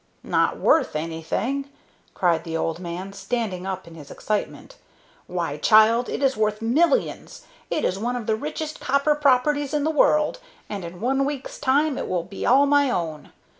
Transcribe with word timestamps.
"Not 0.23 0.57
worth 0.57 0.95
anything!" 0.95 1.69
cried 2.15 2.43
the 2.43 2.57
old 2.57 2.79
man, 2.79 3.13
standing 3.13 3.67
up 3.67 3.85
in 3.87 3.93
his 3.93 4.09
excitement. 4.09 4.77
"Why, 5.27 5.57
child, 5.57 6.09
it 6.09 6.23
is 6.23 6.35
worth 6.35 6.59
millions! 6.59 7.45
It 7.69 7.85
is 7.85 7.99
one 7.99 8.15
of 8.15 8.25
the 8.25 8.35
richest 8.35 8.79
copper 8.79 9.13
properties 9.13 9.75
in 9.75 9.83
the 9.83 9.91
world, 9.91 10.39
and 10.67 10.83
in 10.83 11.01
one 11.01 11.23
week's 11.23 11.59
time 11.59 11.99
it 11.99 12.07
will 12.07 12.23
be 12.23 12.47
all 12.47 12.65
my 12.65 12.89
own. 12.89 13.31